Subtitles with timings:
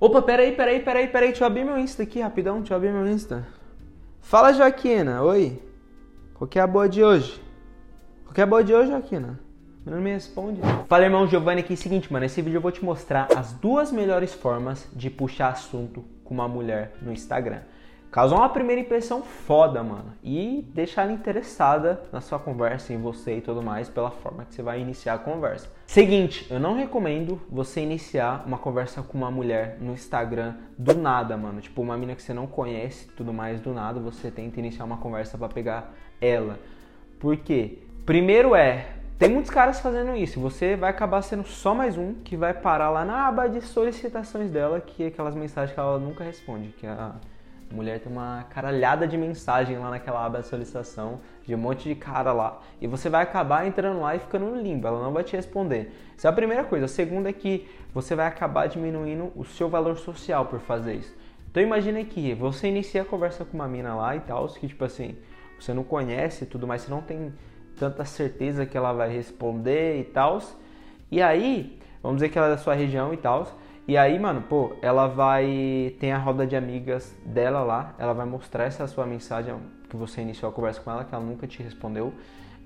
[0.00, 2.92] Opa, peraí, peraí, peraí, peraí, deixa eu abrir meu Insta aqui rapidão, deixa eu abrir
[2.92, 3.44] meu Insta.
[4.20, 5.60] Fala, Joaquina, oi.
[6.34, 7.42] Qual que é a boa de hoje?
[8.22, 9.40] Qual que é a boa de hoje, Joaquina?
[9.84, 10.60] Não me responde.
[10.86, 14.32] Fala, irmão Giovanni aqui, seguinte, mano, nesse vídeo eu vou te mostrar as duas melhores
[14.32, 17.62] formas de puxar assunto com uma mulher no Instagram
[18.10, 20.12] causar uma primeira impressão foda, mano.
[20.22, 24.54] E deixar ela interessada na sua conversa, em você e tudo mais, pela forma que
[24.54, 25.70] você vai iniciar a conversa.
[25.86, 31.36] Seguinte, eu não recomendo você iniciar uma conversa com uma mulher no Instagram do nada,
[31.36, 31.60] mano.
[31.60, 34.98] Tipo, uma mina que você não conhece, tudo mais, do nada, você tenta iniciar uma
[34.98, 36.58] conversa para pegar ela.
[37.18, 37.78] Por quê?
[38.04, 40.40] Primeiro é, tem muitos caras fazendo isso.
[40.40, 44.50] Você vai acabar sendo só mais um que vai parar lá na aba de solicitações
[44.50, 47.16] dela, que é aquelas mensagens que ela nunca responde, que é a
[47.70, 51.94] mulher tem uma caralhada de mensagem lá naquela aba de solicitação, de um monte de
[51.94, 52.60] cara lá.
[52.80, 55.92] E você vai acabar entrando lá e ficando no limbo, ela não vai te responder.
[56.16, 56.86] Essa é a primeira coisa.
[56.86, 61.14] A segunda é que você vai acabar diminuindo o seu valor social por fazer isso.
[61.50, 64.84] Então imagine que você inicia a conversa com uma mina lá e tal, que tipo
[64.84, 65.16] assim,
[65.58, 67.32] você não conhece tudo mais, você não tem
[67.78, 70.40] tanta certeza que ela vai responder e tal.
[71.10, 73.58] E aí, vamos dizer que ela é da sua região e tal.
[73.88, 75.96] E aí, mano, pô, ela vai.
[75.98, 77.94] Tem a roda de amigas dela lá.
[77.98, 79.56] Ela vai mostrar essa sua mensagem
[79.88, 82.12] que você iniciou a conversa com ela, que ela nunca te respondeu.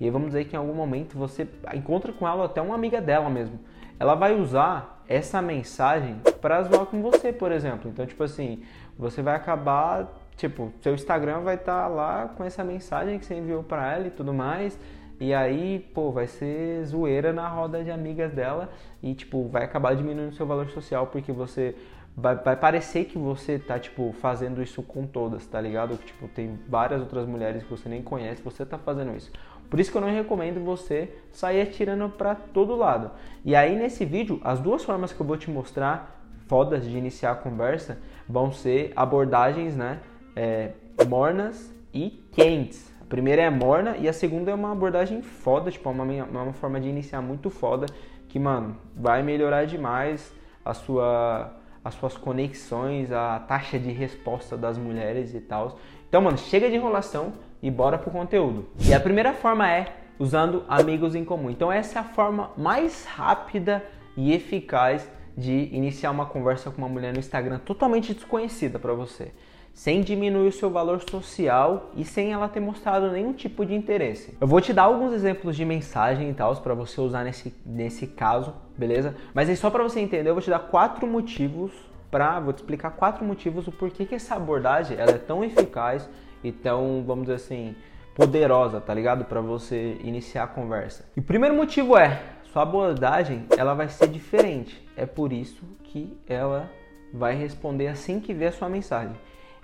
[0.01, 2.99] E aí vamos dizer que em algum momento você encontra com ela até uma amiga
[2.99, 3.57] dela mesmo.
[3.97, 7.89] Ela vai usar essa mensagem para zoar com você, por exemplo.
[7.89, 8.61] Então, tipo assim,
[8.99, 13.35] você vai acabar, tipo, seu Instagram vai estar tá lá com essa mensagem que você
[13.35, 14.77] enviou para ela e tudo mais.
[15.23, 18.69] E aí, pô, vai ser zoeira na roda de amigas dela
[19.01, 21.77] e, tipo, vai acabar diminuindo seu valor social porque você
[22.13, 25.95] vai, vai parecer que você tá, tipo, fazendo isso com todas, tá ligado?
[25.95, 29.31] Tipo, tem várias outras mulheres que você nem conhece, você tá fazendo isso.
[29.69, 33.09] Por isso que eu não recomendo você sair atirando para todo lado.
[33.45, 37.31] E aí, nesse vídeo, as duas formas que eu vou te mostrar, fodas de iniciar
[37.31, 40.01] a conversa, vão ser abordagens, né,
[40.35, 40.73] é,
[41.07, 46.03] mornas e quentes primeira é morna e a segunda é uma abordagem foda, tipo, uma,
[46.03, 47.85] uma forma de iniciar muito foda
[48.27, 50.33] que, mano, vai melhorar demais
[50.65, 51.53] a sua,
[51.85, 55.77] as suas conexões, a taxa de resposta das mulheres e tal.
[56.09, 58.65] Então, mano, chega de enrolação e bora pro conteúdo.
[58.83, 61.51] E a primeira forma é usando amigos em comum.
[61.51, 63.85] Então, essa é a forma mais rápida
[64.17, 65.07] e eficaz
[65.37, 69.31] de iniciar uma conversa com uma mulher no Instagram totalmente desconhecida para você
[69.73, 74.37] sem diminuir o seu valor social e sem ela ter mostrado nenhum tipo de interesse.
[74.39, 78.05] Eu vou te dar alguns exemplos de mensagem e tal para você usar nesse, nesse
[78.05, 79.15] caso, beleza?
[79.33, 81.71] Mas aí só para você entender, eu vou te dar quatro motivos
[82.11, 86.07] para, vou te explicar quatro motivos o porquê que essa abordagem ela é tão eficaz
[86.43, 87.75] e tão, vamos dizer assim,
[88.15, 89.25] poderosa, tá ligado?
[89.25, 91.05] Para você iniciar a conversa.
[91.17, 94.87] E o primeiro motivo é, sua abordagem ela vai ser diferente.
[94.95, 96.69] É por isso que ela
[97.11, 99.15] vai responder assim que ver a sua mensagem.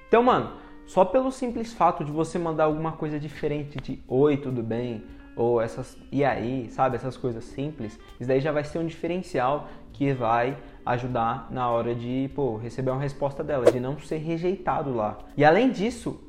[0.09, 0.53] Então, mano,
[0.87, 5.05] só pelo simples fato de você mandar alguma coisa diferente de oi, tudo bem?
[5.35, 6.95] Ou essas e aí, sabe?
[6.95, 11.93] Essas coisas simples, isso daí já vai ser um diferencial que vai ajudar na hora
[11.93, 15.19] de, pô, receber uma resposta dela, de não ser rejeitado lá.
[15.37, 16.19] E além disso,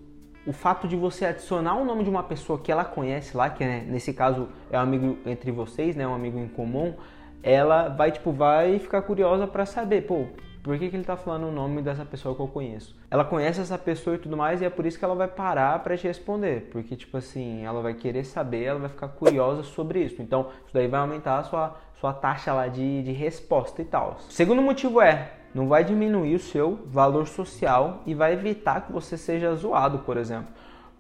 [0.47, 3.65] o fato de você adicionar o nome de uma pessoa que ela conhece lá, que
[3.65, 6.95] é, nesse caso é um amigo entre vocês, né, um amigo em comum,
[7.43, 10.27] ela vai tipo vai ficar curiosa para saber, pô,
[10.63, 12.95] por que, que ele está falando o nome dessa pessoa que eu conheço?
[13.11, 15.79] Ela conhece essa pessoa e tudo mais, e é por isso que ela vai parar
[15.83, 16.69] para te responder.
[16.71, 20.21] Porque, tipo assim, ela vai querer saber, ela vai ficar curiosa sobre isso.
[20.21, 24.19] Então, isso daí vai aumentar a sua, sua taxa lá de, de resposta e tal.
[24.29, 29.17] Segundo motivo é, não vai diminuir o seu valor social e vai evitar que você
[29.17, 30.49] seja zoado, por exemplo.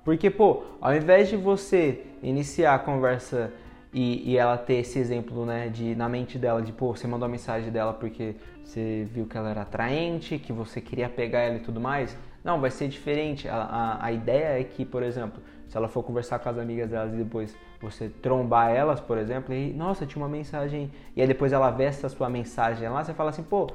[0.04, 3.52] Porque, pô, ao invés de você iniciar a conversa
[3.92, 7.26] e, e, ela ter esse exemplo, né, de na mente dela, de pô, você mandou
[7.26, 11.56] a mensagem dela porque você viu que ela era atraente, que você queria pegar ela
[11.56, 12.16] e tudo mais.
[12.44, 13.48] Não, vai ser diferente.
[13.48, 16.88] A, a, a ideia é que, por exemplo, se ela for conversar com as amigas
[16.88, 21.26] delas e depois você trombar elas, por exemplo, e nossa, tinha uma mensagem, e aí
[21.26, 23.68] depois ela vê essa sua mensagem lá, você fala assim, pô,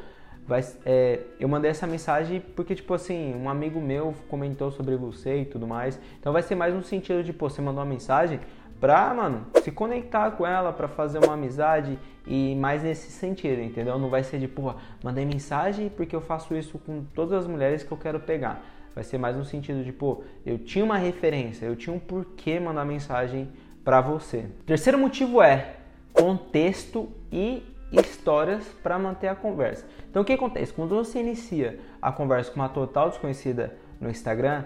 [0.48, 5.42] vai, é, eu mandei essa mensagem porque, tipo assim, um amigo meu comentou sobre você
[5.42, 6.00] e tudo mais.
[6.20, 8.40] Então vai ser mais um sentido de, pô, você mandou uma mensagem,
[8.80, 13.98] pra, mano, se conectar com ela, pra fazer uma amizade e mais nesse sentido, entendeu?
[13.98, 17.84] Não vai ser de, porra, mandei mensagem porque eu faço isso com todas as mulheres
[17.84, 18.64] que eu quero pegar.
[18.94, 22.60] Vai ser mais no sentido de, pô, eu tinha uma referência, eu tinha um porquê
[22.60, 23.50] mandar mensagem
[23.84, 24.46] pra você.
[24.66, 25.76] Terceiro motivo é
[26.14, 27.62] contexto e
[27.92, 29.86] histórias para manter a conversa.
[30.10, 30.74] Então o que acontece?
[30.74, 34.64] Quando você inicia a conversa com uma total desconhecida no Instagram,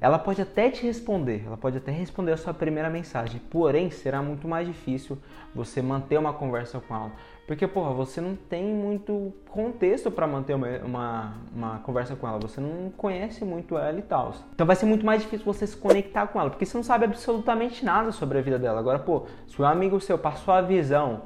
[0.00, 4.22] ela pode até te responder, ela pode até responder a sua primeira mensagem, porém será
[4.22, 5.18] muito mais difícil
[5.52, 7.12] você manter uma conversa com ela.
[7.48, 12.38] Porque, porra, você não tem muito contexto para manter uma, uma, uma, conversa com ela,
[12.38, 14.34] você não conhece muito ela e tal.
[14.54, 17.06] Então vai ser muito mais difícil você se conectar com ela, porque você não sabe
[17.06, 18.78] absolutamente nada sobre a vida dela.
[18.78, 21.22] Agora, pô, se o amigo seu passou a visão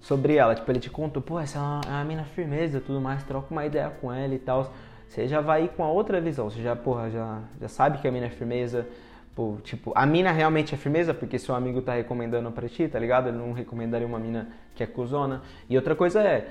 [0.00, 3.00] sobre ela, tipo, ele te contou, pô, essa é uma, é uma mina firmeza tudo
[3.00, 4.72] mais, troca uma ideia com ela e tal
[5.08, 6.50] você já vai com a outra visão.
[6.50, 8.86] Você já, porra, já, já sabe que a mina é firmeza.
[9.34, 12.98] Pô, tipo, a mina realmente é firmeza porque seu amigo tá recomendando pra ti, tá
[12.98, 13.28] ligado?
[13.28, 15.42] Ele não recomendaria uma mina que é cuzona.
[15.68, 16.48] E outra coisa é,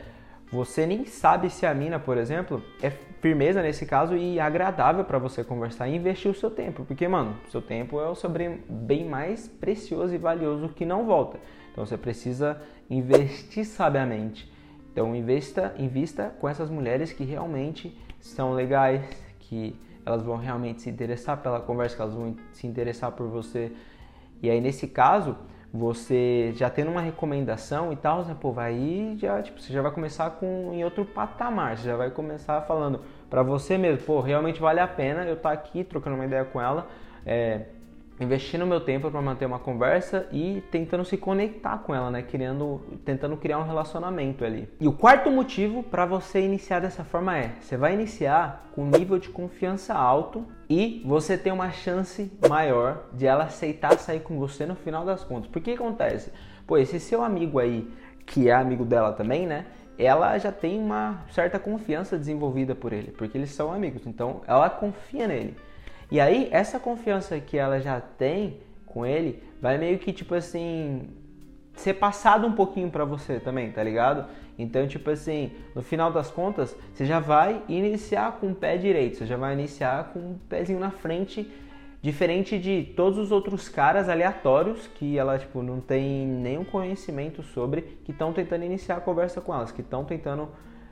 [0.51, 2.91] você nem sabe se a mina, por exemplo, é
[3.21, 6.85] firmeza nesse caso e agradável para você conversar e investir o seu tempo.
[6.85, 8.29] Porque, mano, seu tempo é o seu
[8.69, 11.39] bem mais precioso e valioso que não volta.
[11.71, 14.51] Então você precisa investir sabiamente.
[14.91, 17.97] Então investa, invista com essas mulheres que realmente
[18.27, 19.01] são legais,
[19.39, 19.75] que
[20.06, 23.72] elas vão realmente se interessar pela conversa, que elas vão se interessar por você.
[24.42, 25.38] E aí nesse caso,
[25.72, 29.92] você já tendo uma recomendação e tal, né, pô, vai já, tipo, você já vai
[29.92, 34.60] começar com em outro patamar, você já vai começar falando para você mesmo, pô, realmente
[34.60, 36.88] vale a pena eu estar tá aqui trocando uma ideia com ela,
[37.25, 37.66] é,
[38.19, 42.21] investindo meu tempo para manter uma conversa e tentando se conectar com ela, né?
[42.21, 44.69] Criando, tentando criar um relacionamento ali.
[44.79, 48.89] E o quarto motivo para você iniciar dessa forma é: você vai iniciar com um
[48.89, 54.38] nível de confiança alto e você tem uma chance maior de ela aceitar sair com
[54.38, 55.50] você no final das contas.
[55.50, 56.31] Por que acontece?
[56.65, 57.88] Pô, esse seu amigo aí,
[58.25, 59.65] que é amigo dela também, né?
[59.97, 64.06] Ela já tem uma certa confiança desenvolvida por ele, porque eles são amigos.
[64.06, 65.56] Então, ela confia nele.
[66.11, 71.09] E aí, essa confiança que ela já tem com ele vai meio que, tipo assim,
[71.75, 74.25] ser passado um pouquinho para você também, tá ligado?
[74.57, 79.17] Então, tipo assim, no final das contas, você já vai iniciar com o pé direito,
[79.17, 81.51] você já vai iniciar com um pezinho na frente,
[82.01, 87.81] diferente de todos os outros caras aleatórios que ela, tipo, não tem nenhum conhecimento sobre,
[88.05, 90.49] que estão tentando iniciar a conversa com elas, que estão tentando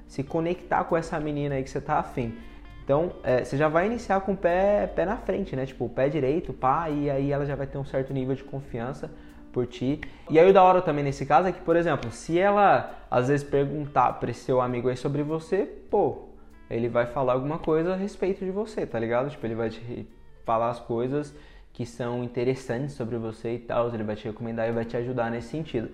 [0.08, 2.36] se conectar com essa menina aí que você tá afim.
[2.84, 5.66] Então, é, você já vai iniciar com o pé, pé na frente, né?
[5.66, 8.44] Tipo, o pé direito, pá, e aí ela já vai ter um certo nível de
[8.44, 9.10] confiança
[9.54, 10.02] por ti.
[10.30, 13.30] E aí o da hora também nesse caso é que, por exemplo, se ela às
[13.30, 16.30] vezes perguntar para esse seu amigo aí sobre você, pô,
[16.70, 19.30] ele vai falar alguma coisa a respeito de você, tá ligado?
[19.30, 20.08] Tipo, ele vai te
[20.44, 21.34] falar as coisas
[21.72, 25.32] que são interessantes sobre você e tal, ele vai te recomendar e vai te ajudar
[25.32, 25.90] nesse sentido.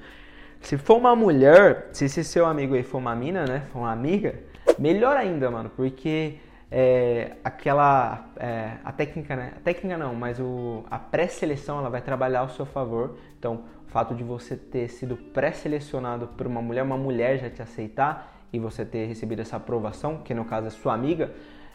[0.60, 3.92] Se for uma mulher, se esse seu amigo aí for uma mina, né, for uma
[3.92, 4.36] amiga,
[4.78, 6.36] melhor ainda, mano, porque
[6.72, 9.54] é, aquela é, a técnica, né?
[9.58, 13.18] A técnica não, mas o, a pré-seleção ela vai trabalhar ao seu favor.
[13.38, 17.62] Então, o fato de você ter sido pré-selecionado por uma mulher, uma mulher já te
[17.62, 21.32] aceitar e você ter recebido essa aprovação, que no caso é sua amiga,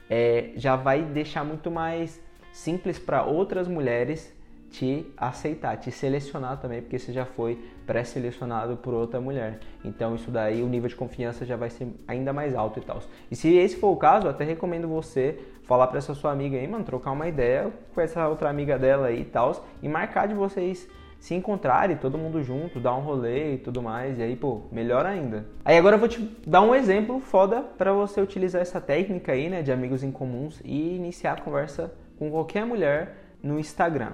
[0.08, 2.20] é, já vai deixar muito mais
[2.52, 4.32] simples para outras mulheres
[4.74, 7.56] te aceitar, te selecionar também, porque você já foi
[7.86, 9.60] pré-selecionado por outra mulher.
[9.84, 12.98] Então isso daí o nível de confiança já vai ser ainda mais alto e tal.
[13.30, 16.56] E se esse for o caso, eu até recomendo você falar para essa sua amiga
[16.56, 20.26] aí, mano, trocar uma ideia com essa outra amiga dela aí e tal, e marcar
[20.26, 20.88] de vocês
[21.20, 25.06] se encontrarem, todo mundo junto, dar um rolê e tudo mais, e aí, pô, melhor
[25.06, 25.46] ainda.
[25.64, 29.48] Aí agora eu vou te dar um exemplo foda para você utilizar essa técnica aí,
[29.48, 34.12] né, de amigos em comuns e iniciar a conversa com qualquer mulher no Instagram.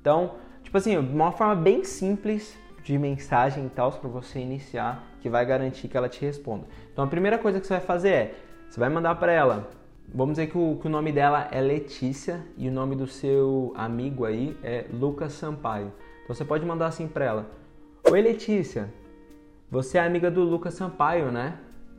[0.00, 0.32] Então,
[0.62, 5.44] tipo assim, uma forma bem simples de mensagem e tal para você iniciar, que vai
[5.44, 6.64] garantir que ela te responda.
[6.92, 8.34] Então, a primeira coisa que você vai fazer é,
[8.68, 9.68] você vai mandar para ela,
[10.12, 13.72] vamos dizer que o, que o nome dela é Letícia e o nome do seu
[13.76, 15.92] amigo aí é Lucas Sampaio.
[16.24, 17.50] Então, você pode mandar assim para ela:
[18.10, 18.92] Oi, Letícia,
[19.70, 21.58] você é amiga do Lucas Sampaio, né?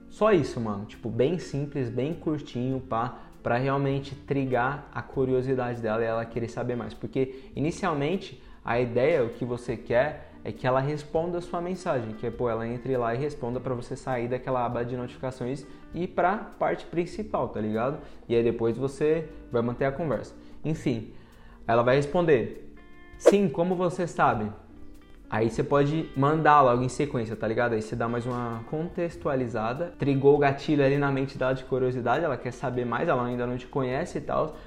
[0.10, 0.86] Só isso, mano.
[0.86, 6.48] Tipo, bem simples, bem curtinho, pá para realmente trigar a curiosidade dela e ela querer
[6.48, 6.94] saber mais.
[6.94, 12.14] Porque inicialmente a ideia, o que você quer é que ela responda a sua mensagem,
[12.14, 15.66] que é pô, ela entre lá e responda para você sair daquela aba de notificações
[15.94, 18.00] e para parte principal, tá ligado?
[18.28, 20.36] E aí depois você vai manter a conversa.
[20.64, 21.14] Enfim,
[21.68, 22.76] ela vai responder:
[23.18, 24.52] "Sim, como você sabe?"
[25.32, 27.72] Aí você pode mandar logo em sequência, tá ligado?
[27.72, 32.26] Aí você dá mais uma contextualizada, trigou o gatilho ali na mente dela de curiosidade,
[32.26, 34.58] ela quer saber mais, ela ainda não te conhece e tal.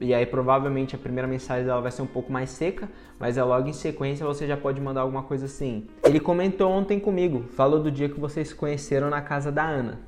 [0.00, 2.88] E aí provavelmente a primeira mensagem dela vai ser um pouco mais seca,
[3.20, 5.88] mas é logo em sequência você já pode mandar alguma coisa assim.
[6.02, 10.00] Ele comentou ontem comigo, falou do dia que vocês se conheceram na casa da Ana.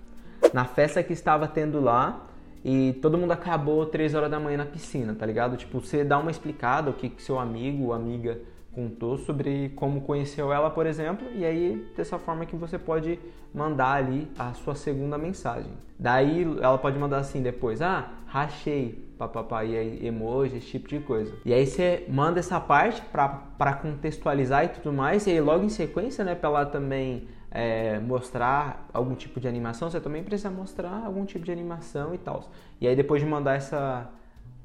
[0.51, 2.27] Na festa que estava tendo lá,
[2.65, 5.59] e todo mundo acabou 3 horas da manhã na piscina, tá ligado?
[5.59, 8.41] Tipo, você dá uma explicada o que, que seu amigo ou amiga
[8.77, 13.19] contou sobre como conheceu ela, por exemplo, e aí dessa forma que você pode
[13.55, 15.73] mandar ali a sua segunda mensagem.
[15.99, 21.01] Daí ela pode mandar assim depois, ah, rachei, papapá, e aí emoji, esse tipo de
[21.01, 21.35] coisa.
[21.43, 25.71] E aí você manda essa parte para contextualizar e tudo mais, e aí logo em
[25.71, 31.03] sequência, né, para ela também é, mostrar algum tipo de animação, você também precisa mostrar
[31.07, 32.51] algum tipo de animação e tal.
[32.79, 34.11] E aí depois de mandar essa,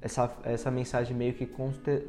[0.01, 1.47] essa, essa mensagem meio que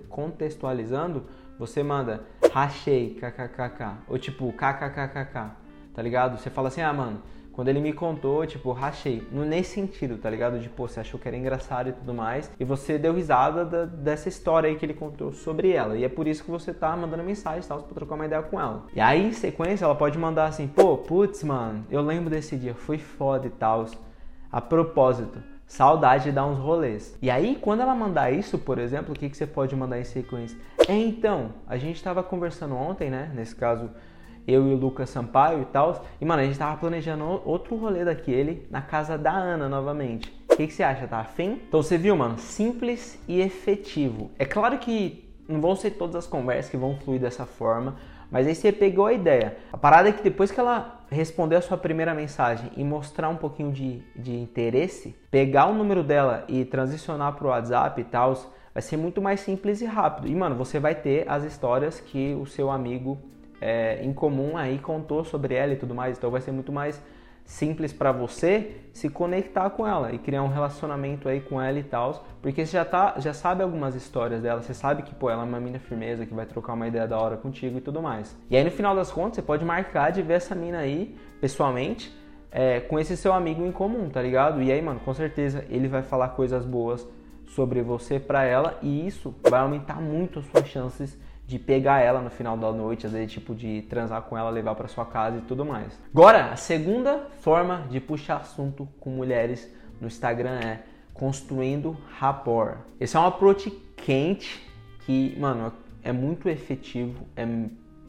[0.09, 1.23] contextualizando,
[1.59, 5.51] você manda rachei, kkkk, ou tipo kkkk,
[5.95, 6.39] tá ligado?
[6.39, 9.27] Você fala assim, ah, mano, quando ele me contou, tipo, rachei.
[9.31, 10.59] No, nesse sentido, tá ligado?
[10.59, 12.51] De, pô, você achou que era engraçado e tudo mais.
[12.59, 15.97] E você deu risada da, dessa história aí que ele contou sobre ela.
[15.97, 18.43] E é por isso que você tá mandando mensagem e tal, pra trocar uma ideia
[18.43, 18.87] com ela.
[18.95, 22.75] E aí, em sequência, ela pode mandar assim, pô, putz, mano, eu lembro desse dia,
[22.75, 23.87] foi foda e tal.
[24.51, 25.43] A propósito,
[25.73, 27.17] saudade de dar uns rolês.
[27.23, 30.05] E aí, quando ela mandar isso, por exemplo, o que, que você pode mandar em
[30.05, 30.59] sequência?
[30.87, 33.33] É então, a gente estava conversando ontem, né?
[33.35, 33.89] Nesse caso,
[34.47, 36.05] eu e o Lucas Sampaio e tal.
[36.21, 40.31] E, mano, a gente tava planejando outro rolê daquele na casa da Ana novamente.
[40.51, 41.09] O que, que você acha?
[41.09, 41.59] Tá afim?
[41.67, 42.39] Então você viu, mano?
[42.39, 44.31] Simples e efetivo.
[44.39, 47.97] É claro que não vão ser todas as conversas que vão fluir dessa forma,
[48.33, 49.59] mas aí você pegou a ideia.
[49.71, 53.37] A parada é que depois que ela responder a sua primeira mensagem e mostrar um
[53.37, 58.33] pouquinho de, de interesse, pegar o número dela e transicionar pro WhatsApp e tal,
[58.73, 60.27] vai ser muito mais simples e rápido.
[60.29, 63.19] E, mano, você vai ter as histórias que o seu amigo
[63.61, 66.17] é, em comum aí contou sobre ela e tudo mais.
[66.17, 67.01] Então vai ser muito mais
[67.45, 71.83] simples para você se conectar com ela e criar um relacionamento aí com ela e
[71.83, 75.43] tal, porque você já tá, já sabe algumas histórias dela, você sabe que pô, ela
[75.43, 78.37] é uma mina firmeza que vai trocar uma ideia da hora contigo e tudo mais.
[78.51, 82.13] E aí no final das contas você pode marcar de ver essa mina aí pessoalmente
[82.53, 84.63] é, com esse seu amigo em comum, tá ligado?
[84.63, 87.07] E aí, mano, com certeza ele vai falar coisas boas
[87.47, 91.19] sobre você para ela e isso vai aumentar muito as suas chances
[91.53, 94.75] de pegar ela no final da noite, às vezes tipo de transar com ela, levar
[94.75, 95.93] para sua casa e tudo mais.
[96.11, 100.81] Agora, a segunda forma de puxar assunto com mulheres no Instagram é
[101.13, 102.79] construindo rapport.
[102.99, 104.67] Esse é um approach quente
[105.01, 105.71] que, mano,
[106.03, 107.47] é muito efetivo, é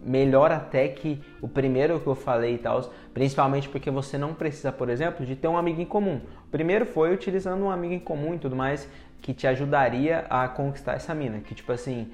[0.01, 4.71] melhor até que o primeiro que eu falei e tal, principalmente porque você não precisa,
[4.71, 6.21] por exemplo, de ter um amigo em comum.
[6.47, 8.87] O primeiro foi utilizando um amigo em comum e tudo mais
[9.21, 12.09] que te ajudaria a conquistar essa mina, que tipo assim,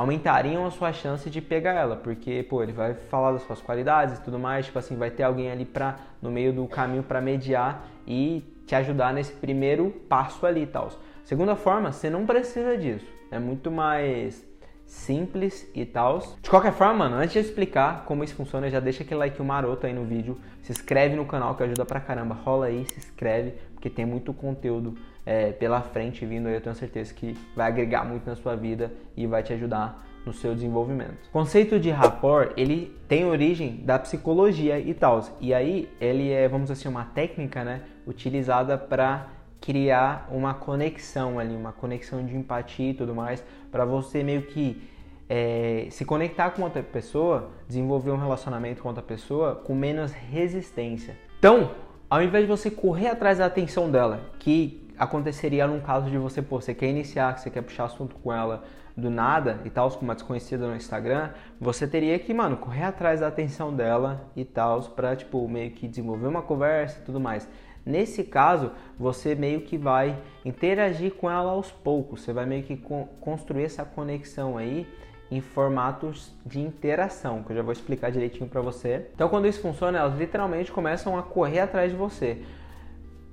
[0.00, 4.18] aumentariam a sua chance de pegar ela, porque, pô, ele vai falar das suas qualidades
[4.18, 7.20] e tudo mais, tipo assim, vai ter alguém ali pra, no meio do caminho para
[7.20, 10.88] mediar e te ajudar nesse primeiro passo ali tal.
[11.22, 14.42] Segunda forma, você não precisa disso, é muito mais
[14.86, 16.18] simples e tal.
[16.40, 19.86] De qualquer forma, mano, antes de explicar como isso funciona, já deixa aquele like maroto
[19.86, 23.52] aí no vídeo, se inscreve no canal que ajuda pra caramba, rola aí, se inscreve,
[23.74, 28.04] porque tem muito conteúdo é, pela frente vindo aí, eu tenho certeza que vai agregar
[28.04, 31.26] muito na sua vida e vai te ajudar no seu desenvolvimento.
[31.28, 35.20] O conceito de rapport, ele tem origem da psicologia e tal.
[35.40, 39.28] E aí ele é, vamos assim, uma técnica, né, utilizada para
[39.60, 44.82] criar uma conexão ali, uma conexão de empatia e tudo mais, para você meio que
[45.28, 51.16] é, se conectar com outra pessoa, desenvolver um relacionamento com outra pessoa com menos resistência.
[51.38, 51.72] Então,
[52.08, 56.42] ao invés de você correr atrás da atenção dela, que aconteceria num caso de você,
[56.42, 58.62] pô, você quer iniciar, que você quer puxar assunto com ela
[58.94, 63.20] do nada e tal, com uma desconhecida no Instagram, você teria que, mano, correr atrás
[63.20, 67.48] da atenção dela e tal, pra, tipo, meio que desenvolver uma conversa e tudo mais.
[67.84, 72.76] Nesse caso, você meio que vai interagir com ela aos poucos, você vai meio que
[73.20, 74.86] construir essa conexão aí
[75.30, 79.06] em formatos de interação, que eu já vou explicar direitinho para você.
[79.14, 82.42] Então, quando isso funciona, elas literalmente começam a correr atrás de você,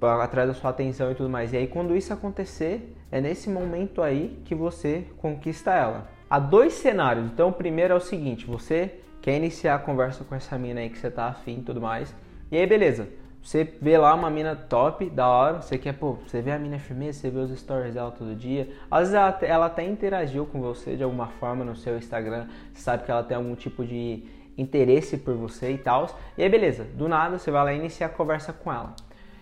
[0.02, 1.54] atrás da sua atenção e tudo mais.
[1.54, 6.10] E aí, quando isso acontecer, é nesse momento aí que você conquista ela.
[6.30, 7.26] Há dois cenários.
[7.26, 10.90] Então, o primeiro é o seguinte: você quer iniciar a conversa com essa mina aí
[10.90, 12.16] que você tá afim e tudo mais.
[12.52, 13.08] E aí, beleza.
[13.42, 16.78] Você vê lá uma mina top, da hora, você quer, pô, você vê a mina
[16.80, 18.68] firmeza, você vê os stories dela todo dia.
[18.92, 22.82] Às vezes ela, ela até interagiu com você de alguma forma no seu Instagram, você
[22.82, 24.26] sabe que ela tem algum tipo de
[24.58, 26.08] interesse por você e tal.
[26.38, 28.94] E aí, beleza, do nada você vai lá iniciar a conversa com ela.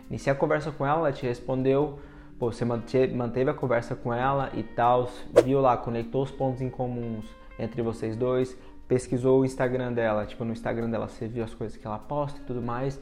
[0.10, 2.00] Iniciar a conversa com ela, ela te respondeu,
[2.38, 5.10] pô, você manteve a conversa com ela e tal,
[5.44, 7.26] viu lá, conectou os pontos em comuns
[7.58, 8.58] entre vocês dois,
[8.88, 12.40] pesquisou o Instagram dela, tipo, no Instagram dela você viu as coisas que ela posta
[12.40, 13.00] e tudo mais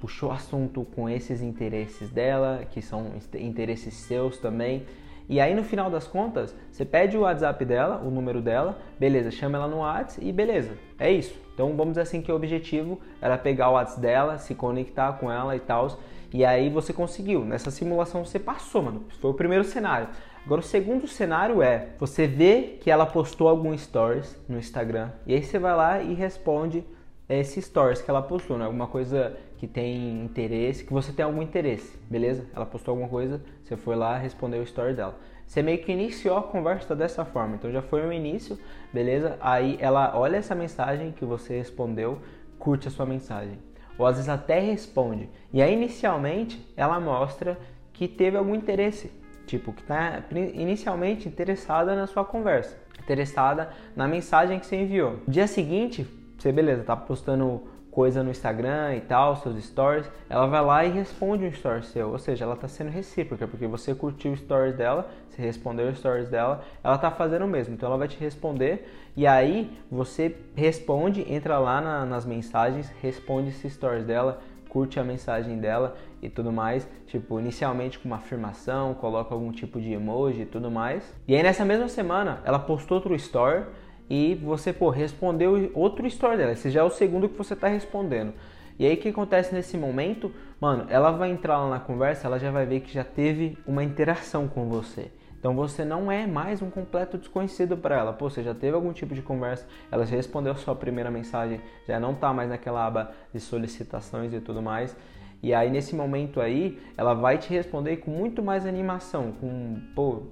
[0.00, 4.86] puxou assunto com esses interesses dela, que são interesses seus também.
[5.28, 9.30] E aí no final das contas, você pede o WhatsApp dela, o número dela, beleza,
[9.30, 10.72] chama ela no WhatsApp e beleza.
[10.98, 11.34] É isso.
[11.54, 15.30] Então vamos dizer assim que o objetivo era pegar o WhatsApp dela, se conectar com
[15.30, 15.98] ela e tal.
[16.32, 17.44] E aí você conseguiu.
[17.44, 19.04] Nessa simulação você passou, mano.
[19.20, 20.08] Foi o primeiro cenário.
[20.44, 25.34] Agora, o segundo cenário é você vê que ela postou algum stories no Instagram e
[25.34, 26.84] aí você vai lá e responde
[27.28, 28.64] esse stories que ela postou, né?
[28.64, 32.46] Alguma coisa que tem interesse, que você tem algum interesse, beleza?
[32.54, 35.18] Ela postou alguma coisa, você foi lá respondeu o story dela.
[35.46, 38.58] Você meio que iniciou a conversa dessa forma, então já foi o início,
[38.92, 39.36] beleza?
[39.40, 42.18] Aí ela olha essa mensagem que você respondeu,
[42.58, 43.58] curte a sua mensagem.
[43.98, 45.28] Ou às vezes até responde.
[45.52, 47.58] E aí inicialmente ela mostra
[47.92, 49.10] que teve algum interesse,
[49.46, 55.20] tipo, que está inicialmente interessada na sua conversa, interessada na mensagem que você enviou.
[55.26, 57.62] Dia seguinte, você, beleza, tá postando
[57.96, 62.10] coisa no Instagram e tal, seus stories, ela vai lá e responde um story seu,
[62.10, 65.96] ou seja, ela está sendo recíproca, porque você curtiu o stories dela, você respondeu os
[65.96, 68.86] stories dela, ela está fazendo o mesmo, então ela vai te responder
[69.16, 75.04] e aí você responde, entra lá na, nas mensagens, responde esses stories dela, curte a
[75.04, 80.42] mensagem dela e tudo mais, tipo, inicialmente com uma afirmação, coloca algum tipo de emoji
[80.42, 81.02] e tudo mais.
[81.26, 83.64] E aí nessa mesma semana, ela postou outro story
[84.08, 86.52] e você, pô, respondeu outro story dela.
[86.52, 88.32] Esse já é o segundo que você está respondendo.
[88.78, 90.32] E aí o que acontece nesse momento?
[90.60, 93.82] Mano, ela vai entrar lá na conversa, ela já vai ver que já teve uma
[93.82, 95.10] interação com você.
[95.38, 98.12] Então você não é mais um completo desconhecido para ela.
[98.12, 101.60] Pô, você já teve algum tipo de conversa, ela já respondeu a sua primeira mensagem,
[101.86, 104.96] já não tá mais naquela aba de solicitações e tudo mais.
[105.42, 110.22] E aí nesse momento aí, ela vai te responder com muito mais animação, com, pô,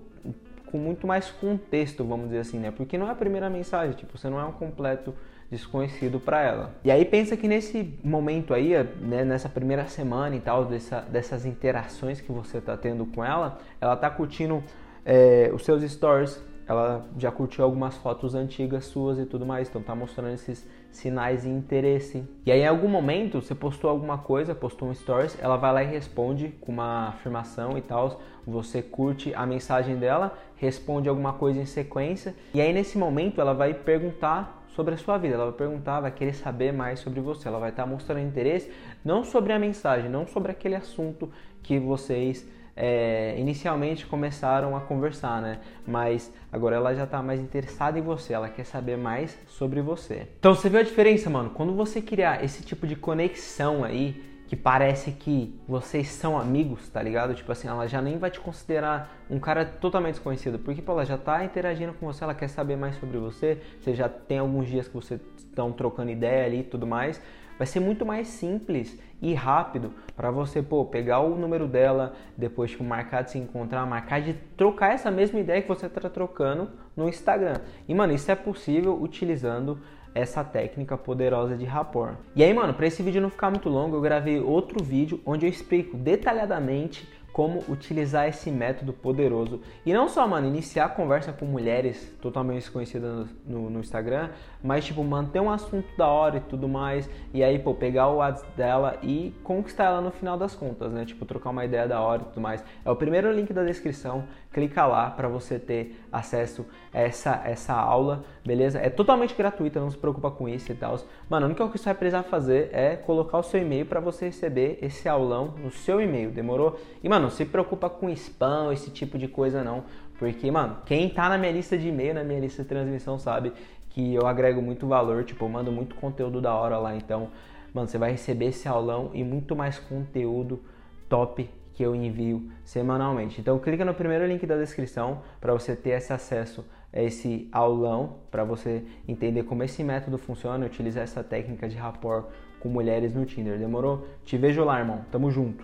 [0.74, 2.72] com muito mais contexto, vamos dizer assim, né?
[2.72, 5.14] Porque não é a primeira mensagem, tipo, você não é um completo
[5.48, 6.74] desconhecido para ela.
[6.82, 11.46] E aí pensa que nesse momento aí, né, nessa primeira semana e tal, dessa, dessas
[11.46, 14.64] interações que você tá tendo com ela, ela tá curtindo
[15.04, 19.80] é, os seus stories, ela já curtiu algumas fotos antigas suas e tudo mais, então
[19.80, 20.66] tá mostrando esses
[20.96, 22.24] sinais de interesse.
[22.46, 25.82] E aí em algum momento você postou alguma coisa, postou um stories, ela vai lá
[25.82, 31.60] e responde com uma afirmação e tal, você curte a mensagem dela, responde alguma coisa
[31.60, 35.54] em sequência, e aí nesse momento ela vai perguntar sobre a sua vida, ela vai
[35.54, 38.70] perguntar, vai querer saber mais sobre você, ela vai estar mostrando interesse
[39.04, 41.30] não sobre a mensagem, não sobre aquele assunto
[41.62, 45.60] que vocês é, inicialmente começaram a conversar, né?
[45.86, 50.26] Mas agora ela já está mais interessada em você, ela quer saber mais sobre você.
[50.38, 51.50] Então você viu a diferença, mano?
[51.50, 57.02] Quando você criar esse tipo de conexão aí, que parece que vocês são amigos, tá
[57.02, 57.34] ligado?
[57.34, 61.04] Tipo assim, ela já nem vai te considerar um cara totalmente desconhecido, porque pô, ela
[61.04, 64.68] já tá interagindo com você, ela quer saber mais sobre você, você já tem alguns
[64.68, 67.20] dias que vocês estão trocando ideia ali e tudo mais
[67.58, 72.70] vai ser muito mais simples e rápido para você pô, pegar o número dela, depois
[72.70, 76.70] tipo, marcar de se encontrar, marcar de trocar essa mesma ideia que você está trocando
[76.96, 77.60] no Instagram.
[77.88, 79.78] E mano, isso é possível utilizando
[80.14, 82.16] essa técnica poderosa de rapport.
[82.36, 85.44] E aí, mano, para esse vídeo não ficar muito longo, eu gravei outro vídeo onde
[85.44, 89.60] eu explico detalhadamente como utilizar esse método poderoso.
[89.84, 94.30] E não só, mano, iniciar a conversa com mulheres totalmente desconhecidas no, no, Instagram,
[94.62, 97.10] mas, tipo, manter um assunto da hora e tudo mais.
[97.32, 101.04] E aí, pô, pegar o WhatsApp dela e conquistar ela no final das contas, né?
[101.04, 102.64] Tipo, trocar uma ideia da hora e tudo mais.
[102.84, 104.22] É o primeiro link da descrição.
[104.54, 108.78] Clica lá para você ter acesso a essa, essa aula, beleza?
[108.78, 110.96] É totalmente gratuita, não se preocupa com isso e tal.
[111.28, 113.98] Mano, a única coisa que você vai precisar fazer é colocar o seu e-mail para
[113.98, 116.78] você receber esse aulão no seu e-mail, demorou?
[117.02, 119.82] E, mano, não se preocupa com spam, esse tipo de coisa não.
[120.20, 123.52] Porque, mano, quem tá na minha lista de e-mail, na minha lista de transmissão, sabe
[123.90, 126.94] que eu agrego muito valor, tipo, eu mando muito conteúdo da hora lá.
[126.94, 127.28] Então,
[127.74, 130.60] mano, você vai receber esse aulão e muito mais conteúdo
[131.08, 133.40] top que eu envio semanalmente.
[133.40, 138.20] Então clica no primeiro link da descrição para você ter esse acesso a esse aulão,
[138.30, 142.26] para você entender como esse método funciona, utilizar essa técnica de rapport
[142.60, 143.58] com mulheres no Tinder.
[143.58, 144.06] Demorou?
[144.24, 145.04] Te vejo lá, irmão.
[145.10, 145.62] Tamo junto.